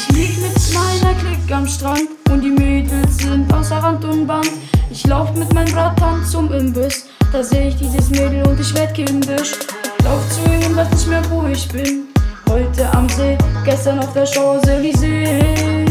Ich 0.00 0.14
lieg 0.14 0.38
mit 0.40 0.54
meiner 0.74 1.12
Klick 1.14 1.52
am 1.52 1.66
Strand 1.66 2.08
und 2.30 2.40
die 2.42 2.50
Mädels 2.50 3.18
sind 3.18 3.52
außer 3.52 3.78
Rand 3.78 4.04
und 4.04 4.28
Band. 4.28 4.50
Ich 4.90 5.04
lauf 5.08 5.34
mit 5.34 5.52
meinem 5.52 5.72
Bratan 5.72 6.24
zum 6.24 6.52
Imbiss, 6.52 7.06
da 7.32 7.42
seh 7.42 7.68
ich 7.68 7.76
dieses 7.76 8.08
Mädel 8.10 8.46
und 8.46 8.60
ich 8.60 8.72
werd 8.74 8.94
kindisch. 8.94 9.54
Lauf 10.04 10.20
zu 10.30 10.48
ihm 10.52 10.66
und 10.66 10.76
weiß 10.76 10.90
nicht 10.90 11.08
mehr, 11.08 11.22
wo 11.30 11.46
ich 11.48 11.66
bin. 11.68 12.06
Heute 12.48 12.88
am 12.94 13.08
See, 13.08 13.36
gestern 13.64 13.98
auf 13.98 14.12
der 14.12 14.24
Champs-Élysées. 14.24 15.86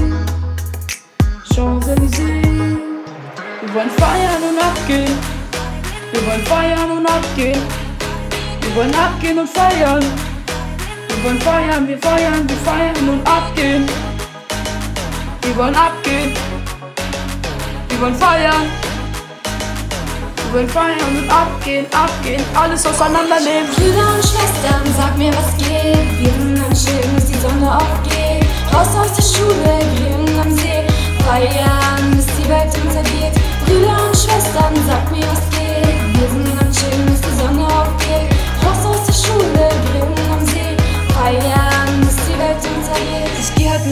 Champs-Élysées. 1.54 2.78
Wir 3.62 3.74
wollen 3.74 3.92
feiern 3.98 4.42
und 4.50 4.64
abgehen. 4.64 5.18
Wir 6.14 6.28
wollen 6.28 6.46
feiern 6.46 6.92
und 6.92 7.06
abgehen. 7.06 7.62
Wir 8.62 8.76
wollen 8.76 8.96
abgehen 8.96 9.40
und 9.40 9.50
feiern. 9.50 10.27
Wir 11.18 11.24
wollen 11.24 11.42
feiern, 11.42 11.88
wir 11.88 11.98
feiern, 11.98 12.48
wir 12.48 12.58
feiern 12.58 13.10
und 13.10 13.28
abgehen. 13.28 13.86
Wir 15.42 15.58
wollen 15.58 15.76
abgehen. 15.76 16.32
Wir 17.90 18.02
wollen 18.02 18.16
feiern. 18.16 18.68
Wir 20.36 20.54
wollen 20.54 20.70
feiern 20.70 21.18
und 21.20 21.30
abgehen, 21.30 21.88
abgehen, 21.92 22.44
alles 22.54 22.86
auseinandernehmen. 22.86 23.68
Brüder 23.76 24.14
und 24.14 24.24
Schwestern, 24.24 24.84
sag 24.96 25.18
mir, 25.18 25.34
was 25.34 25.58
geht. 25.58 26.20
Wir 26.22 26.32
sind 26.32 26.64
am 26.64 26.74
Chillen, 26.74 27.17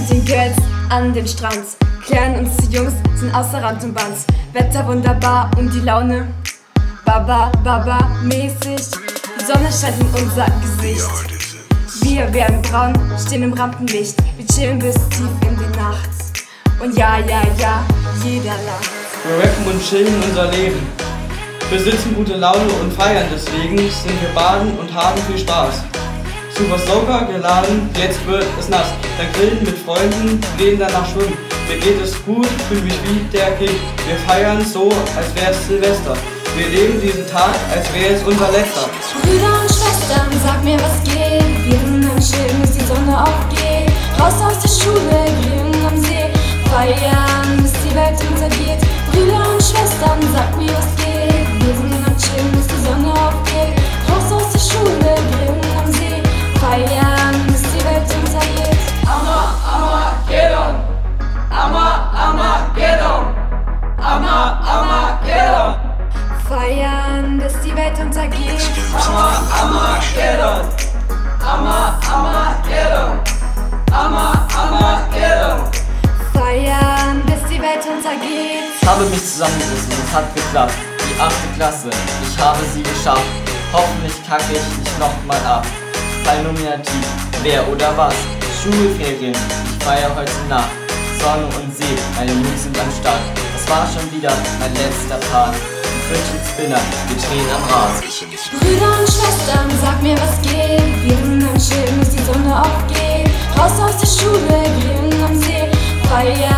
mit 0.05 0.17
den 0.17 0.25
Girls 0.25 0.55
an 0.89 1.13
den 1.13 1.27
Strand. 1.27 1.65
Klären 2.05 2.35
uns 2.35 2.55
die 2.57 2.75
Jungs, 2.75 2.93
sind 3.15 3.33
außer 3.33 3.61
Rand 3.61 3.83
und 3.83 3.93
Band. 3.93 4.15
Wetter 4.53 4.85
wunderbar 4.87 5.49
und 5.57 5.73
die 5.73 5.79
Laune 5.79 6.27
Baba, 7.05 7.51
Baba 7.63 8.11
mäßig. 8.23 8.91
Die 9.39 9.45
Sonne 9.45 9.69
scheint 9.71 9.99
in 9.99 10.23
unser 10.23 10.45
Gesicht. 10.61 11.09
Wir 12.03 12.31
werden 12.33 12.61
braun, 12.61 12.93
stehen 13.25 13.43
im 13.43 13.53
Rampenlicht. 13.53 14.15
Wir 14.37 14.47
chillen 14.47 14.79
bis 14.79 14.95
tief 15.09 15.29
in 15.41 15.57
die 15.57 15.77
Nacht. 15.77 16.09
Und 16.81 16.95
ja, 16.97 17.17
ja, 17.19 17.41
ja, 17.57 17.83
jeder 18.23 18.51
lacht. 18.51 18.89
Wir 19.25 19.43
rappen 19.43 19.65
und 19.65 19.81
chillen 19.81 20.23
unser 20.23 20.51
Leben. 20.51 20.87
Besitzen 21.71 22.13
gute 22.15 22.35
Laune 22.35 22.71
und 22.81 22.93
feiern 22.93 23.27
deswegen, 23.33 23.77
sind 23.77 24.21
wir 24.21 24.29
baden 24.35 24.77
und 24.77 24.93
haben 24.93 25.19
viel 25.27 25.39
Spaß. 25.39 25.94
Super 26.57 26.79
Soaker 26.79 27.25
geladen, 27.25 27.89
jetzt 27.99 28.25
wird 28.25 28.45
es 28.57 28.69
nass. 28.69 28.87
Dann 29.17 29.31
grillen 29.33 29.63
mit 29.63 29.77
Freunden, 29.79 30.39
gehen 30.57 30.79
danach 30.79 31.05
schwimmen. 31.11 31.37
Mir 31.67 31.77
geht 31.79 32.01
es 32.01 32.13
gut, 32.23 32.47
fühle 32.69 32.81
mich 32.81 32.93
wie 33.03 33.19
der 33.35 33.51
King. 33.57 33.75
Wir 34.07 34.15
feiern 34.25 34.65
so, 34.65 34.89
als 35.17 35.35
wäre 35.35 35.51
es 35.51 35.67
Silvester. 35.67 36.15
Wir 36.55 36.67
leben 36.69 37.01
diesen 37.01 37.27
Tag, 37.27 37.55
als 37.75 37.93
wäre 37.93 38.15
es 38.15 38.23
unser 38.23 38.49
letzter. 38.51 38.87
Brüder 39.21 39.59
und 39.61 39.69
Schwestern, 39.69 40.29
sag 40.45 40.63
mir, 40.63 40.77
was 40.79 41.03
geht. 41.03 41.65
Wir 41.65 41.94
bis 68.05 68.17
die 68.17 68.27
Welt 68.27 68.61
untergeht. 68.61 68.61
Amma, 68.93 69.41
Armageddon. 69.51 70.69
Amma, 71.41 71.99
Armageddon. 72.11 73.19
Amma, 73.91 74.47
Armageddon. 74.55 75.71
Feiern, 76.33 77.21
bis 77.25 77.49
die 77.49 77.61
Welt 77.61 77.85
untergeht. 77.85 78.73
Ich 78.81 78.87
habe 78.87 79.05
mich 79.05 79.25
zusammengerissen, 79.25 79.91
es 79.91 80.13
hat 80.13 80.35
geklappt. 80.35 80.73
Die 80.99 81.19
achte 81.19 81.47
Klasse, 81.55 81.89
ich 82.21 82.39
habe 82.39 82.59
sie 82.73 82.83
geschafft. 82.83 83.23
Hoffentlich 83.73 84.13
kacke 84.27 84.53
ich 84.53 84.77
nicht 84.77 84.99
nochmal 84.99 85.39
ab. 85.45 85.65
Fall 86.23 86.43
Nominativ, 86.43 87.05
wer 87.43 87.67
oder 87.67 87.95
was? 87.97 88.15
Schulferien, 88.61 89.33
ich 89.33 89.83
feier 89.83 90.09
heute 90.15 90.31
Nacht. 90.49 90.69
Sonne 91.19 91.45
und 91.45 91.75
See, 91.75 91.97
meine 92.17 92.31
Jungs 92.31 92.63
sind 92.63 92.77
am 92.79 92.91
Start. 92.99 93.21
Das 93.53 93.69
war 93.69 93.87
schon 93.87 94.11
wieder 94.11 94.31
mein 94.59 94.73
letzter 94.73 95.17
Part. 95.31 95.55
Fidget 96.07 96.45
Spinner, 96.45 96.81
wir 97.07 97.17
drehen 97.17 97.49
am 97.55 97.63
Rad. 97.63 97.99
Brüder 98.59 98.99
und 98.99 99.09
Schwestern, 99.09 99.69
sag 99.81 100.01
mir, 100.03 100.15
was 100.17 100.39
geht. 100.41 100.85
Wir 101.03 101.17
sind 101.17 101.43
am 101.43 101.57
Chillen, 101.57 101.99
bis 101.99 102.09
die 102.11 102.23
Sonne 102.23 102.61
aufgeht. 102.61 103.27
Raus 103.57 103.79
aus 103.79 103.97
der 103.97 104.07
Schule, 104.07 104.63
grillen 104.79 105.23
am 105.23 105.35
See. 105.35 105.67
Feiern, 106.07 106.54